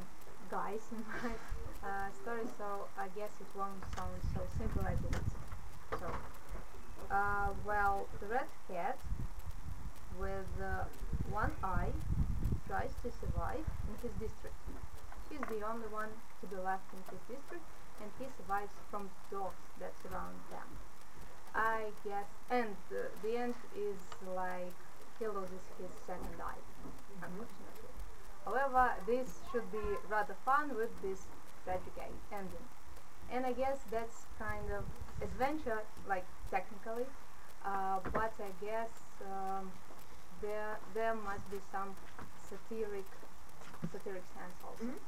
guys 0.51 0.81
in 0.93 1.05
my 1.23 1.31
uh, 1.89 2.09
story, 2.23 2.47
so 2.59 2.87
I 2.99 3.09
guess 3.17 3.31
it 3.41 3.47
won't 3.57 3.83
sound 3.97 4.21
so 4.35 4.41
simple 4.59 4.83
as 4.87 4.99
it 4.99 5.15
is. 5.15 6.01
So, 6.01 6.07
uh, 7.11 7.49
well, 7.67 8.07
the 8.21 8.27
red 8.27 8.49
cat 8.71 8.99
with 10.19 10.47
uh, 10.61 10.85
one 11.31 11.53
eye 11.63 11.93
tries 12.69 12.91
to 13.03 13.11
survive 13.21 13.65
in 13.89 13.95
his 14.03 14.13
district. 14.21 14.57
He's 15.31 15.41
the 15.41 15.67
only 15.67 15.89
one 15.91 16.11
to 16.41 16.47
be 16.47 16.57
left 16.57 16.87
in 16.93 17.01
his 17.11 17.23
district, 17.27 17.65
and 18.01 18.11
he 18.19 18.27
survives 18.37 18.75
from 18.91 19.11
dogs 19.31 19.65
that 19.81 19.93
surround 20.03 20.39
them. 20.51 20.84
I 21.55 21.93
guess, 22.05 22.27
and 22.51 22.77
uh, 22.91 23.09
the 23.23 23.37
end 23.37 23.55
is 23.77 23.99
like 24.27 24.75
he 25.19 25.27
loses 25.27 25.63
his 25.79 25.93
second 26.07 26.41
eye, 26.43 26.61
unfortunately. 27.23 27.95
However, 28.45 28.93
this 29.07 29.41
should 29.51 29.71
be 29.73 29.97
rather 30.09 30.35
fun 30.45 30.75
with 30.77 30.91
this 31.03 31.27
tragic 31.65 31.95
ending. 32.33 32.67
And 33.31 33.47
I 33.47 33.53
guess 33.53 33.79
that's 33.91 34.27
kind 34.39 34.71
of 34.71 34.85
adventure, 35.23 35.83
like 36.09 36.25
technically, 36.51 37.07
uh, 37.65 38.01
but 38.13 38.33
I 38.41 38.51
guess 38.65 38.91
um, 39.23 39.71
there 40.43 40.79
there 40.95 41.15
must 41.15 41.49
be 41.51 41.59
some 41.73 41.95
satiric 42.49 43.07
satiric 43.93 44.25
sense 44.35 44.59
also. 44.65 44.85
Mhm. 44.85 44.99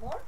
More? 0.00 0.20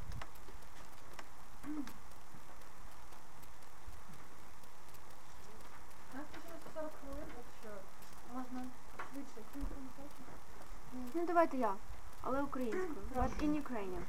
Ну 11.20 11.26
давайте 11.26 11.56
я, 11.56 11.74
але 12.22 12.42
українською. 12.42 12.94
But 13.16 13.42
in 13.42 13.62
Ukrainian. 13.62 14.02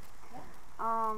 А, 0.78 1.14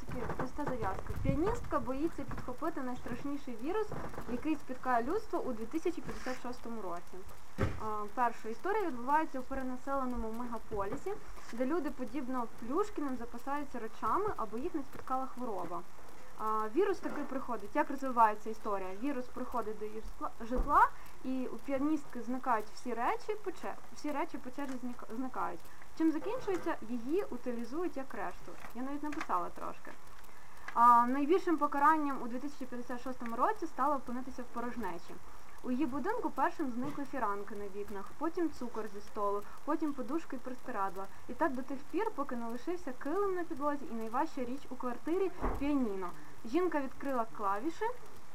таке 0.00 0.26
проста 0.36 0.64
зав'язка. 0.64 1.12
Піаністка 1.22 1.78
боїться 1.78 2.22
підхопити 2.22 2.80
найстрашніший 2.80 3.56
вірус, 3.62 3.86
який 4.32 4.56
спіткає 4.56 5.04
людство 5.04 5.38
у 5.38 5.52
2056 5.52 6.66
році. 6.82 7.16
А, 7.58 8.04
перша 8.14 8.48
історія 8.48 8.86
відбувається 8.86 9.40
у 9.40 9.42
перенаселеному 9.42 10.32
мегаполісі, 10.32 11.12
де 11.52 11.66
люди, 11.66 11.90
подібно 11.90 12.46
плюшкіним, 12.60 13.16
запасаються 13.16 13.78
речами, 13.78 14.30
аби 14.36 14.60
їх 14.60 14.74
не 14.74 14.82
спіткала 14.82 15.26
хвороба. 15.26 15.80
А, 16.38 16.68
вірус 16.76 16.98
таки 16.98 17.22
приходить. 17.22 17.76
Як 17.76 17.90
розвивається 17.90 18.50
історія? 18.50 18.88
Вірус 19.02 19.24
приходить 19.26 19.78
до 19.78 19.84
її 19.84 20.02
житла, 20.40 20.88
і 21.26 21.46
у 21.46 21.56
піаністки 21.56 22.22
зникають 22.22 22.66
всі 22.74 22.94
речі, 22.94 23.36
по 23.44 23.50
чер- 23.50 23.76
всі 23.92 24.12
речі 24.12 24.38
по 24.38 24.50
черзі 24.50 24.78
зникають. 25.16 25.60
Чим 25.98 26.10
закінчується, 26.10 26.76
її 26.88 27.24
утилізують 27.30 27.96
як 27.96 28.14
решту. 28.14 28.52
Я 28.74 28.82
навіть 28.82 29.02
написала 29.02 29.48
трошки. 29.50 29.90
А, 30.74 31.06
найбільшим 31.06 31.56
покаранням 31.58 32.22
у 32.22 32.28
2056 32.28 33.22
році 33.36 33.66
стало 33.66 33.94
опинитися 33.96 34.42
в 34.42 34.44
порожнечі. 34.44 35.14
У 35.62 35.70
її 35.70 35.86
будинку 35.86 36.30
першим 36.30 36.70
зникли 36.70 37.04
фіранки 37.04 37.54
на 37.54 37.64
вікнах, 37.80 38.04
потім 38.18 38.50
цукор 38.50 38.88
зі 38.94 39.00
столу, 39.00 39.42
потім 39.64 39.92
подушки 39.92 40.36
і 40.36 40.38
простирадла. 40.38 41.06
І 41.28 41.32
так 41.32 41.52
до 41.54 41.62
тих 41.62 41.78
пір, 41.90 42.10
поки 42.14 42.36
не 42.36 42.46
лишився 42.46 42.92
килим 42.92 43.34
на 43.34 43.44
підлозі 43.44 43.84
і 43.90 43.94
найважча 43.94 44.44
річ 44.44 44.60
у 44.70 44.74
квартирі 44.74 45.30
піаніно. 45.58 46.10
Жінка 46.44 46.80
відкрила 46.80 47.26
клавіші, 47.36 47.84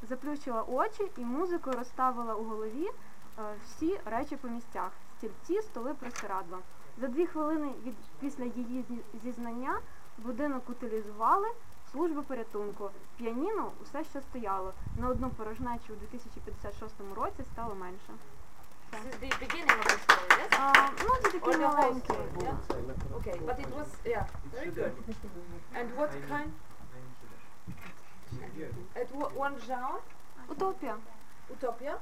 заплющила 0.10 0.64
очі 0.64 1.12
і 1.18 1.22
музикою 1.26 1.76
розставила 1.78 2.36
у 2.36 2.44
голові 2.44 2.88
е, 2.88 3.42
всі 3.66 4.00
речі 4.06 4.36
по 4.36 4.48
місцях 4.48 4.92
стільці, 5.18 5.62
столи, 5.62 5.94
простирадла. 5.94 6.58
За 6.98 7.08
дві 7.08 7.26
хвилини 7.26 7.72
від 7.86 7.96
після 8.20 8.44
її 8.44 8.86
зізнання 9.24 9.80
будинок 10.18 10.70
утилізували, 10.70 11.48
служби 11.92 12.22
порятунку. 12.22 12.90
Піаніно 13.18 13.72
усе 13.84 14.04
ще 14.04 14.22
стояло. 14.22 14.74
На 14.98 15.10
одну 15.10 15.30
порожнечу 15.30 15.94
у 15.94 15.96
2056 15.96 16.96
році 17.16 17.44
стало 17.54 17.76
менше. 17.76 18.14
This 18.92 19.06
is 19.10 19.20
the 19.24 19.40
beginning 19.44 19.78
of 19.82 19.86
the 19.88 20.00
story, 20.06 20.30
yes? 20.40 20.60
А, 20.60 20.90
ну, 21.04 21.10
це 21.22 21.28
Or 21.28 21.32
такі 21.32 21.50
the 21.50 21.58
whole 21.58 21.76
маленькі. 21.76 22.00
story? 22.14 22.28
Yeah? 22.38 22.58
Okay, 23.20 23.38
but 23.48 23.58
it 23.60 23.70
was, 23.78 23.90
yeah, 24.06 24.26
very 24.56 24.72
good. 24.80 24.92
And 25.80 25.88
what 26.00 26.10
kind, 26.32 26.52
at 28.96 29.08
one 29.36 29.56
genre? 29.68 30.00
Утопія. 30.50 30.96
Utopia? 31.54 31.94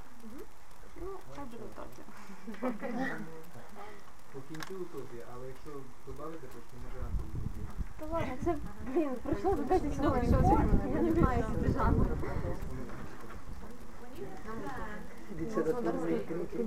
Ну, 1.01 1.07
хай 1.35 1.45
буде 1.45 1.63
утопія. 1.63 2.05
По 4.33 4.39
кінцю 4.41 4.73
утопія, 4.81 5.25
але 5.35 5.47
якщо 5.47 5.69
додати, 6.07 6.37
то 6.41 6.47
ще 6.47 6.75
може 6.83 6.99
антиутопія. 7.09 7.67
Та 7.99 8.05
ладно, 8.05 8.33
це, 8.43 8.55
блін, 8.87 9.09
пройшло 9.23 9.51
вже 9.51 9.63
10 9.63 9.83
Ну, 10.01 10.11
хвилин. 10.11 10.79
Я 10.95 11.01
не 11.01 11.13
знаю, 11.13 11.43
що 11.43 11.67
це 11.67 11.73
жанр. 11.73 12.05
Літературний 15.39 16.19
критик. 16.19 16.61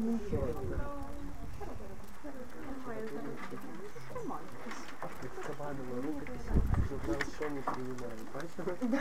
Відкабанили 5.24 6.00
рукописи, 6.06 6.52
журнал 6.88 7.20
що 7.36 7.50
не 7.50 7.60
приймає. 7.60 8.18
Бачили? 8.34 9.00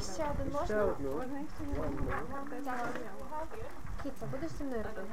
сьогодні? 0.00 0.54
Ладно. 0.54 1.46
Кіця, 4.02 4.26
будеш 4.30 4.50
зі 4.50 4.64
мною 4.64 4.82
робити? 4.82 5.12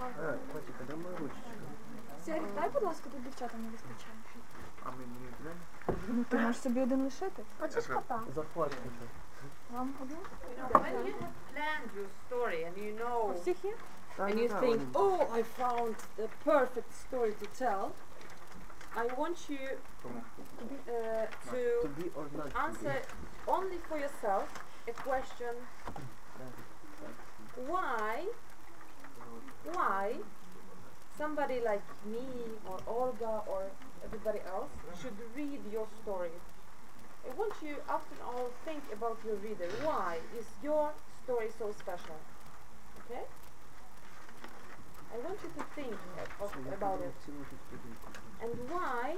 А, 0.00 0.32
котик, 0.52 0.74
а 0.80 0.84
де 0.84 0.96
моя 0.96 1.16
ручечка? 1.18 1.50
Серік, 2.24 2.54
дай, 2.54 2.68
будь 2.70 2.82
ласка, 2.82 3.04
тут 3.12 3.22
дівчатам 3.24 3.62
не 3.62 3.68
вистачає. 3.70 4.16
А 4.84 4.90
мені 4.90 5.16
не 5.44 5.50
Ну, 6.08 6.24
ти 6.24 6.38
можеш 6.38 6.62
собі 6.62 6.80
один 6.80 7.04
лишити. 7.04 7.42
Хочеш 7.60 7.86
кота? 7.86 8.20
Захватка. 8.34 8.76
Вам 9.72 9.94
один? 10.02 10.18
When 10.72 11.06
you 11.06 11.14
have 11.20 11.32
planned 11.54 11.90
your 11.96 12.08
story 12.28 12.64
and 12.66 12.78
you 12.78 12.92
У 12.94 12.98
know 12.98 13.34
всіх 13.34 13.64
є? 13.64 13.74
and 14.18 14.38
you 14.38 14.48
think, 14.48 14.80
oh, 14.94 15.20
I 15.38 15.42
found 15.60 15.94
the 16.18 16.28
perfect 16.44 16.90
story 17.04 17.32
to 17.42 17.46
tell, 17.62 17.84
I 19.02 19.04
want 19.20 19.38
you 19.50 19.64
uh, 20.61 21.25
To 21.51 21.59
to 21.81 21.87
be 21.97 22.09
or 22.15 22.25
not 22.37 22.51
to 22.51 22.59
answer 22.59 22.95
only 23.47 23.77
for 23.89 23.97
yourself 23.97 24.47
a 24.87 24.93
question 24.93 25.53
why 27.67 28.25
why 29.73 30.15
somebody 31.17 31.59
like 31.63 31.83
me 32.05 32.25
or 32.69 32.77
Olga 32.87 33.41
or 33.47 33.63
everybody 34.03 34.39
else 34.47 34.71
should 35.01 35.17
read 35.35 35.59
your 35.71 35.87
story. 36.01 36.35
I 37.27 37.29
want 37.37 37.53
you 37.61 37.75
after 37.87 38.15
all 38.25 38.49
think 38.65 38.83
about 38.91 39.17
your 39.25 39.35
reader. 39.35 39.69
Why 39.83 40.17
is 40.37 40.45
your 40.63 40.91
story 41.23 41.49
so 41.59 41.71
special? 41.71 42.17
Okay? 43.05 43.21
I 45.13 45.17
want 45.25 45.37
you 45.43 45.51
to 45.57 45.63
think 45.75 45.93
about 46.73 46.99
it. 47.01 47.13
And 48.41 48.51
why 48.69 49.15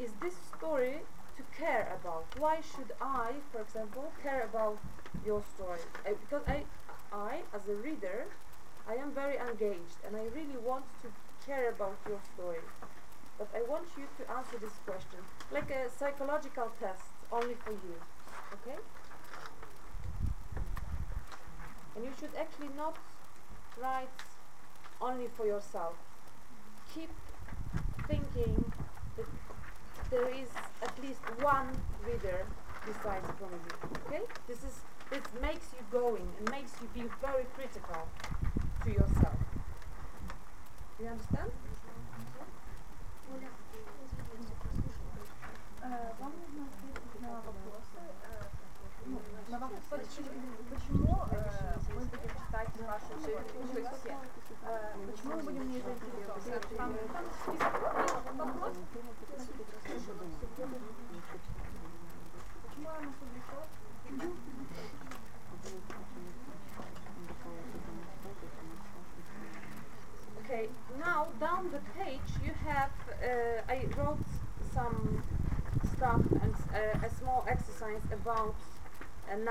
is 0.00 0.12
this 0.14 0.34
story 0.56 1.04
to 1.36 1.42
care 1.56 1.94
about? 2.00 2.24
Why 2.34 2.60
should 2.60 2.92
I, 3.00 3.42
for 3.52 3.60
example, 3.60 4.12
care 4.22 4.48
about 4.48 4.80
your 5.24 5.42
story? 5.42 5.84
Because 6.04 6.42
I, 6.48 6.64
I, 7.12 7.42
as 7.52 7.68
a 7.68 7.74
reader, 7.76 8.24
I 8.88 8.94
am 8.94 9.12
very 9.12 9.36
engaged 9.36 9.98
and 10.04 10.16
I 10.16 10.24
really 10.34 10.56
want 10.56 10.84
to 11.02 11.08
care 11.44 11.70
about 11.70 11.98
your 12.08 12.20
story. 12.34 12.64
But 13.38 13.48
I 13.54 13.62
want 13.68 13.88
you 13.96 14.06
to 14.16 14.30
answer 14.32 14.56
this 14.58 14.78
question 14.84 15.20
like 15.50 15.70
a 15.70 15.90
psychological 15.90 16.72
test 16.78 17.04
only 17.30 17.54
for 17.54 17.72
you. 17.72 17.96
Okay? 18.54 18.80
And 21.94 22.04
you 22.04 22.12
should 22.18 22.34
actually 22.34 22.72
not 22.76 22.96
write 23.76 24.08
only 25.00 25.28
for 25.28 25.46
yourself. 25.46 25.96
Keep 26.94 27.10
thinking 28.06 28.72
there 30.09 30.29
is 30.29 30.49
at 30.81 30.93
least 31.01 31.21
one 31.41 31.69
reader 32.05 32.45
besides 32.85 33.27
from 33.39 33.51
you. 33.51 33.75
Okay? 34.05 34.23
This 34.47 34.63
is 34.63 34.75
this 35.09 35.23
makes 35.41 35.73
you 35.73 35.83
going 35.91 36.27
and 36.39 36.49
makes 36.49 36.73
you 36.81 36.87
be 36.93 37.07
very 37.21 37.45
critical 37.55 38.07
to 38.83 38.89
yourself. 38.91 39.39
You 40.99 41.07
understand? 41.07 41.51
Э, 45.81 46.13
Вам 46.19 46.33
нужно 46.39 46.65
ответить 46.65 47.21
на 47.21 47.29
вопросы. 47.41 47.99
э, 48.25 48.45
ну, 49.05 49.19
на 49.49 49.59
вопрос, 49.59 49.79
почему 49.89 51.15
э, 51.31 51.77
мы 51.93 52.01
будем 52.05 52.29
читать 52.33 52.69
вашу 52.81 53.13
книгу, 53.23 53.68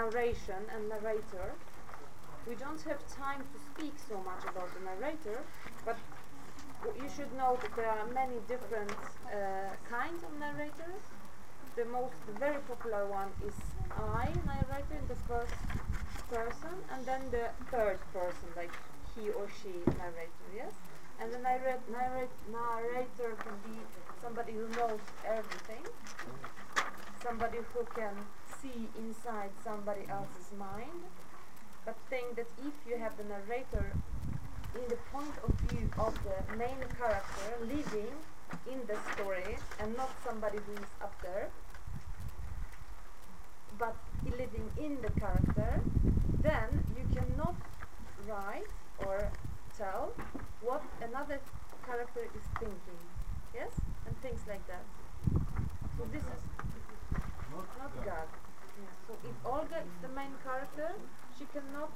Narration 0.09 0.63
and 0.73 0.89
narrator. 0.89 1.53
We 2.47 2.55
don't 2.55 2.81
have 2.81 3.01
time 3.15 3.41
to 3.53 3.59
speak 3.59 3.93
so 3.99 4.17
much 4.23 4.43
about 4.45 4.69
the 4.73 4.81
narrator, 4.81 5.43
but 5.85 5.97
you 6.99 7.09
should 7.09 7.31
know 7.33 7.57
that 7.61 7.75
there 7.75 7.89
are 7.89 8.07
many 8.07 8.39
different 8.47 8.97
uh, 9.27 9.75
kinds 9.87 10.23
of 10.23 10.31
narrators. 10.39 11.03
The 11.75 11.85
most, 11.85 12.25
the 12.25 12.33
very 12.33 12.59
popular 12.67 13.05
one 13.07 13.29
is 13.45 13.55
I 13.95 14.33
narrator 14.47 14.95
in 14.95 15.07
the 15.07 15.19
first 15.27 15.61
person, 16.29 16.75
and 16.91 17.05
then 17.05 17.21
the 17.31 17.49
third 17.71 17.99
person, 18.13 18.49
like 18.55 18.73
he 19.13 19.29
or 19.29 19.47
she 19.47 19.73
narrator, 19.97 20.49
yes? 20.55 20.73
And 21.21 21.33
the 21.33 21.39
narrate, 21.39 21.85
narrate, 21.91 22.37
narrator 22.51 23.37
can 23.43 23.57
be 23.63 23.77
somebody 24.21 24.53
who 24.53 24.67
knows 24.69 25.01
everything, 25.23 25.85
somebody 27.23 27.59
who 27.73 27.83
can 27.95 28.15
see 28.61 28.87
inside 28.97 29.49
somebody 29.63 30.01
else's 30.09 30.51
mind, 30.57 31.03
but 31.85 31.95
think 32.09 32.35
that 32.35 32.47
if 32.65 32.73
you 32.87 32.97
have 32.97 33.15
the 33.17 33.23
narrator 33.23 33.91
in 34.75 34.87
the 34.89 34.97
point 35.11 35.33
of 35.43 35.53
view 35.67 35.89
of 35.97 36.13
the 36.23 36.57
main 36.57 36.79
character 36.97 37.49
living 37.61 38.13
in 38.71 38.79
the 38.87 38.97
story 39.13 39.57
and 39.79 39.95
not 39.97 40.09
somebody 40.25 40.57
who 40.65 40.73
is 40.73 40.91
up 41.01 41.13
there, 41.21 41.49
but 43.77 43.95
living 44.25 44.69
in 44.77 44.97
the 45.01 45.09
character, 45.19 45.81
then 46.43 46.83
you 46.95 47.05
cannot 47.15 47.55
write 48.27 48.67
or 48.99 49.31
tell 49.77 50.11
what 50.61 50.83
another 51.01 51.39
character 51.85 52.27
is 52.35 52.43
thinking. 52.59 53.01
Yes? 53.55 53.71
And 54.05 54.15
things 54.21 54.41
like 54.47 54.65
that. 54.67 54.83
So 55.97 56.05
this 56.11 56.23
is 56.23 56.58
not. 57.49 57.65
So 59.07 59.17
if 59.23 59.35
Olga 59.45 59.77
is 59.85 59.97
the 60.01 60.07
main 60.09 60.33
character, 60.43 60.89
she 61.37 61.45
cannot 61.45 61.91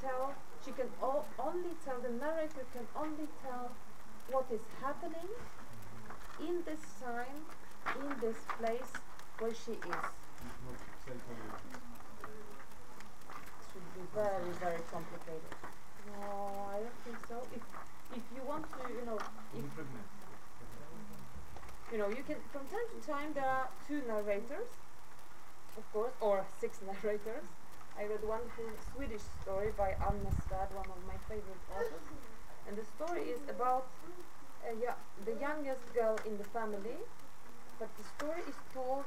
tell, 0.00 0.36
she 0.64 0.72
can 0.72 0.88
o- 1.02 1.24
only 1.38 1.74
tell, 1.84 2.00
the 2.00 2.10
narrator 2.10 2.64
can 2.72 2.86
only 2.94 3.28
tell 3.42 3.76
what 4.28 4.50
is 4.52 4.62
happening 4.80 5.28
in 6.38 6.62
this 6.64 6.94
time, 7.00 7.44
in 7.94 8.18
this 8.20 8.46
place 8.58 9.02
where 9.38 9.54
she 9.54 9.72
is. 9.72 10.04
It 13.60 13.66
should 13.72 13.94
be 13.94 14.06
very, 14.14 14.52
very 14.54 14.82
complicated. 14.90 15.54
No, 16.06 16.66
I 16.70 16.80
don't 16.80 17.02
think 17.04 17.18
so. 17.28 17.46
If 17.52 17.62
if 18.10 18.22
you 18.34 18.42
want 18.44 18.66
to, 18.74 18.82
you 18.92 19.04
know, 19.04 19.20
if 19.54 19.64
you 21.90 21.98
know, 21.98 22.08
you 22.08 22.22
can 22.22 22.36
from 22.52 22.66
time 22.66 22.88
to 22.94 23.06
time 23.06 23.32
there 23.34 23.44
are 23.48 23.68
two 23.86 24.02
narrators, 24.06 24.70
of 25.76 25.90
course, 25.92 26.14
or 26.20 26.44
six 26.58 26.80
narrators. 26.82 27.48
I 27.96 28.06
read 28.06 28.24
one 28.24 28.50
Swedish 28.92 29.22
story 29.22 29.72
by 29.72 29.96
Anna 30.00 30.30
Svärd, 30.30 30.72
one 30.72 30.90
of 30.90 31.04
my 31.06 31.16
favorite 31.28 31.62
authors, 31.68 32.06
and 32.66 32.76
the 32.76 32.84
story 32.84 33.22
is 33.30 33.42
about 33.48 33.88
uh, 34.66 34.72
yeah, 34.72 34.94
the 35.24 35.34
youngest 35.34 35.92
girl 35.94 36.20
in 36.24 36.38
the 36.38 36.44
family, 36.44 36.98
but 37.78 37.96
the 37.96 38.02
story 38.04 38.42
is 38.46 38.60
told 38.72 39.06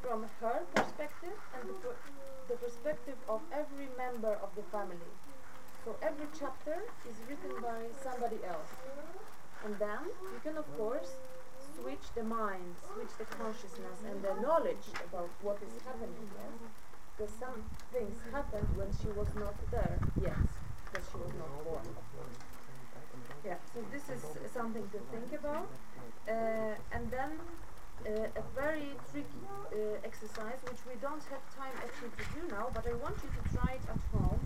from 0.00 0.26
her 0.40 0.66
perspective 0.72 1.36
and 1.52 1.68
the, 1.68 1.74
per- 1.74 1.98
the 2.48 2.56
perspective 2.56 3.18
of 3.28 3.42
every 3.52 3.88
member 3.96 4.34
of 4.34 4.54
the 4.54 4.62
family. 4.62 5.12
So 5.84 5.98
every 6.02 6.28
chapter 6.32 6.76
is 7.04 7.22
written 7.28 7.60
by 7.60 7.90
somebody 7.92 8.44
else. 8.44 8.72
And 9.62 9.78
then 9.78 10.10
you 10.30 10.40
can 10.40 10.56
of 10.56 10.72
course 10.74 11.20
switch 11.76 12.12
the 12.14 12.24
mind, 12.24 12.76
switch 12.92 13.16
the 13.18 13.24
consciousness 13.24 13.98
and 14.08 14.22
the 14.22 14.34
knowledge 14.40 14.86
about 15.08 15.30
what 15.40 15.62
is 15.62 15.74
happening, 15.84 16.28
yes? 16.34 16.58
Because 17.16 17.32
some 17.34 17.64
things 17.92 18.16
happened 18.32 18.68
when 18.74 18.92
she 18.92 19.10
was 19.10 19.34
not 19.34 19.70
there 19.70 20.00
yet, 20.18 20.46
because 20.84 21.08
she 21.10 21.18
was 21.18 21.34
not 21.34 21.52
born. 21.64 21.86
Yeah, 23.44 23.58
so 23.72 23.82
this 23.90 24.08
is 24.10 24.22
something 24.52 24.88
to 24.90 24.98
think 25.12 25.32
about. 25.32 25.70
Uh, 26.28 26.74
and 26.90 27.10
then 27.10 27.32
uh, 28.06 28.40
a 28.42 28.42
very 28.54 28.98
tricky 29.10 29.46
uh, 29.72 30.00
exercise, 30.04 30.60
which 30.64 30.84
we 30.86 30.96
don't 30.96 31.24
have 31.24 31.48
time 31.50 31.76
actually 31.84 32.10
to 32.10 32.24
do 32.24 32.48
now, 32.50 32.70
but 32.74 32.86
I 32.86 32.94
want 32.94 33.22
you 33.22 33.30
to 33.30 33.42
try 33.52 33.74
it 33.74 33.86
at 33.88 34.02
home. 34.10 34.40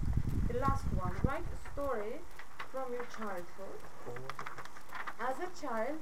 The 0.48 0.58
last 0.58 0.92
one, 0.92 1.14
write 1.22 1.48
a 1.52 1.56
story 1.56 2.22
from 2.70 2.92
your 2.92 3.04
childhood. 3.04 3.80
As 5.18 5.38
a 5.40 5.48
child, 5.48 6.00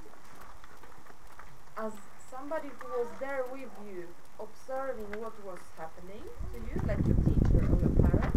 as 1.79 1.93
somebody 2.29 2.69
who 2.81 2.89
was 2.99 3.09
there 3.21 3.45
with 3.53 3.71
you, 3.87 4.05
observing 4.41 5.07
what 5.21 5.33
was 5.45 5.61
happening 5.79 6.23
to 6.53 6.59
you, 6.59 6.75
like 6.87 6.99
your 7.07 7.17
teacher 7.23 7.63
or 7.71 7.79
your 7.79 7.95
parent. 8.03 8.35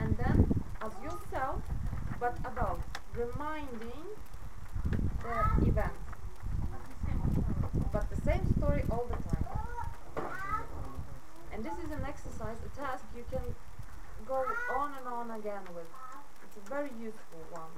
And 0.00 0.16
then 0.18 0.62
as 0.82 0.92
yourself, 1.02 1.62
but 2.18 2.36
about 2.44 2.80
reminding 3.14 4.02
the 5.22 5.68
event. 5.68 5.92
But 7.92 8.10
the 8.10 8.20
same 8.22 8.44
story 8.56 8.82
all 8.90 9.06
the 9.06 9.22
time. 9.30 9.44
And 11.52 11.64
this 11.64 11.74
is 11.84 11.90
an 11.92 12.04
exercise, 12.04 12.56
a 12.66 12.76
task 12.76 13.04
you 13.16 13.24
can 13.30 13.54
go 14.26 14.44
on 14.76 14.92
and 14.98 15.06
on 15.06 15.30
again 15.38 15.62
with. 15.72 15.86
It's 16.42 16.56
a 16.56 16.68
very 16.68 16.90
useful 17.00 17.42
one. 17.52 17.70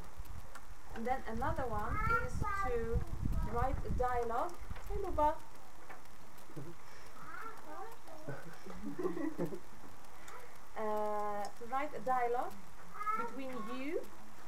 And 0.96 1.06
then 1.06 1.18
another 1.28 1.64
one 1.68 1.94
is 2.26 2.32
to 2.64 2.98
write 3.54 3.76
a 3.86 3.90
dialogue. 3.98 4.52
Hey, 4.88 4.96
Luba. 5.04 5.34
uh, 10.78 11.44
to 11.44 11.64
write 11.70 11.90
a 11.96 12.00
dialogue 12.00 12.52
between 13.18 13.52
you 13.78 14.00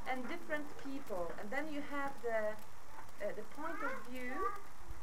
and 0.09 0.29
different 0.29 0.67
people, 0.85 1.31
and 1.41 1.51
then 1.51 1.73
you 1.73 1.83
have 1.91 2.13
the 2.23 2.53
uh, 3.25 3.33
the 3.37 3.43
point 3.57 3.77
of 3.85 3.93
view 4.11 4.33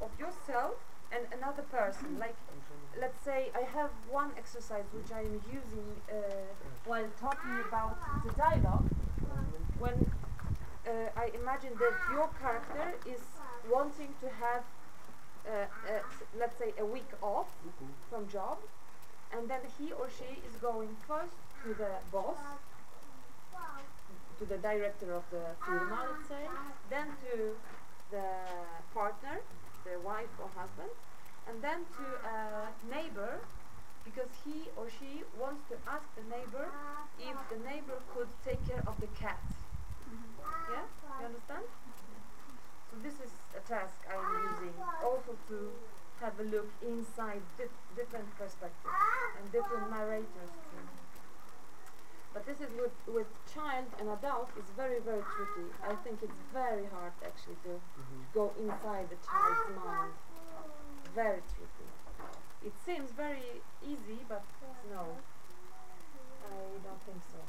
of 0.01 0.10
yourself 0.19 0.75
and 1.12 1.23
another 1.31 1.63
person. 1.63 2.19
Like, 2.19 2.36
let's 2.99 3.23
say 3.23 3.51
I 3.55 3.62
have 3.77 3.91
one 4.10 4.31
exercise 4.38 4.86
which 4.91 5.12
I 5.12 5.21
am 5.21 5.41
using 5.51 6.01
uh, 6.12 6.15
while 6.86 7.07
talking 7.19 7.57
about 7.67 7.97
the 8.25 8.31
dialogue. 8.31 8.86
When 9.79 9.93
uh, 10.88 10.91
I 11.15 11.29
imagine 11.39 11.73
that 11.79 11.95
your 12.12 12.29
character 12.41 12.95
is 13.05 13.21
wanting 13.71 14.13
to 14.21 14.27
have, 14.30 14.63
uh, 15.47 15.51
uh, 15.51 15.99
let's 16.39 16.58
say, 16.58 16.73
a 16.80 16.86
week 16.86 17.12
off 17.21 17.47
from 18.10 18.27
job, 18.30 18.58
and 19.32 19.49
then 19.49 19.62
he 19.77 19.91
or 19.93 20.08
she 20.10 20.39
is 20.47 20.56
going 20.62 20.95
first 21.08 21.34
to 21.63 21.73
the 21.73 21.91
boss, 22.12 22.38
to 24.39 24.45
the 24.45 24.58
director 24.58 25.13
of 25.13 25.23
the 25.32 25.43
firma, 25.65 25.99
let's 26.12 26.30
say, 26.30 26.45
then 26.89 27.08
to 27.25 27.56
the 28.12 28.27
partner, 28.93 29.39
the 29.84 29.99
wife 29.99 30.30
or 30.41 30.49
husband, 30.56 30.91
and 31.49 31.62
then 31.62 31.80
to 31.97 32.06
a 32.27 32.69
neighbor 32.95 33.39
because 34.06 34.30
he 34.45 34.69
or 34.77 34.88
she 34.89 35.23
wants 35.39 35.62
to 35.69 35.75
ask 35.89 36.08
the 36.15 36.23
neighbor 36.32 36.65
if 37.19 37.38
the 37.49 37.60
neighbor 37.67 37.99
could 38.15 38.27
take 38.45 38.65
care 38.67 38.84
of 38.88 38.95
the 39.01 39.08
cat. 39.19 39.39
Yeah? 40.71 40.84
You 41.19 41.25
understand? 41.25 41.65
This 43.03 43.13
is 43.21 43.31
a 43.55 43.62
task 43.67 43.95
I'm 44.10 44.27
using 44.43 44.73
also 45.03 45.36
to 45.49 45.71
have 46.21 46.39
a 46.39 46.43
look 46.43 46.69
inside 46.81 47.41
dif- 47.57 47.81
different 47.95 48.27
perspectives 48.38 49.01
and 49.38 49.51
different 49.51 49.89
narrators 49.89 50.51
too. 50.69 50.86
But 52.33 52.45
this 52.45 52.60
is 52.62 52.71
with, 52.77 52.93
with 53.07 53.27
child 53.53 53.86
and 53.99 54.10
adult 54.10 54.49
is 54.57 54.65
very 54.75 54.99
very 54.99 55.23
tricky. 55.36 55.69
I 55.86 55.95
think 56.03 56.21
it's 56.21 56.41
very 56.53 56.86
hard 56.93 57.13
actually 57.25 57.57
to 57.65 57.79
go 58.33 58.51
inside 58.60 59.10
the 59.10 59.19
child's 59.25 59.69
mind. 59.75 60.13
Very 61.15 61.41
tricky. 61.53 61.89
It 62.65 62.73
seems 62.86 63.12
very 63.12 63.62
easy, 63.81 64.19
but 64.27 64.43
no, 64.91 65.17
I 66.43 66.83
don't 66.83 67.01
think 67.05 67.21
so. 67.31 67.39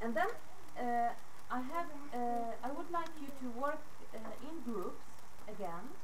And 0.00 0.14
then 0.14 0.30
uh, 0.78 1.10
I 1.50 1.60
have, 1.60 1.86
uh, 2.12 2.66
I 2.66 2.70
would 2.72 2.90
like 2.90 3.10
you 3.20 3.28
to 3.40 3.58
work 3.58 3.80
uh, 4.14 4.18
in 4.48 4.72
groups 4.72 5.04
again. 5.48 5.94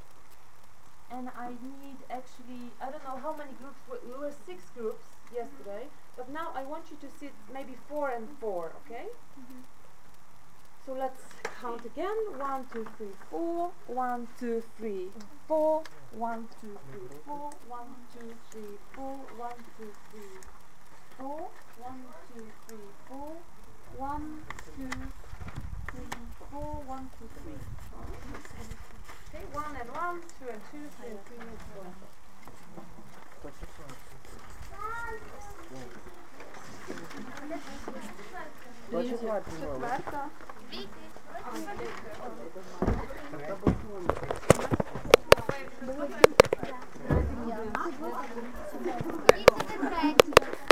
And 1.11 1.29
I 1.37 1.51
need 1.51 1.99
actually, 2.11 2.71
I 2.81 2.91
don't 2.91 3.05
know 3.05 3.19
how 3.23 3.37
many 3.37 3.53
groups, 3.61 3.77
we, 3.91 3.99
we 4.09 4.19
were 4.19 4.33
six 4.47 4.63
groups 4.77 5.05
yesterday, 5.35 5.87
but 6.17 6.31
now 6.31 6.53
I 6.55 6.65
want 6.65 6.85
you 6.91 6.97
to 7.07 7.09
sit 7.19 7.33
maybe 7.53 7.77
four 7.89 8.11
and 8.11 8.29
four, 8.41 8.73
okay? 8.87 9.09
So 10.87 10.95
let's 10.95 11.23
count 11.61 11.85
again. 11.85 12.17
One, 12.39 12.67
two, 12.73 12.85
three, 12.97 13.15
four. 13.31 13.71
One, 13.87 14.27
two, 14.41 14.65
three, 14.77 15.11
four. 15.47 15.85
One, 16.11 16.49
two, 16.61 16.77
three, 16.91 17.19
four. 17.25 17.53
One, 17.69 17.95
two, 18.13 18.35
three, 18.51 18.79
four. 18.97 19.15
One, 19.39 19.55
two, 19.79 19.93
three, 20.11 20.41
four. 21.19 21.49
One, 21.79 22.03
two, 22.35 22.47
three, 22.67 22.79
four. 23.09 23.37
One, 23.97 24.41
two, 24.77 24.89
three, 24.89 25.22
four, 26.53 26.73
one, 26.87 27.09
two, 27.19 27.29
three. 27.41 27.57
Okay, 29.33 29.45
one 29.53 29.75
and 29.81 29.91
one, 29.91 30.21
two 30.37 30.49
and 30.53 30.61
two, 30.71 30.85
three 31.01 31.11
and 31.11 31.21
three 31.25 31.41
and 31.41 31.59
four. 31.73 31.87
Четверта. 39.53 40.29
Дивіться, 45.87 46.19
третя. 49.89 50.72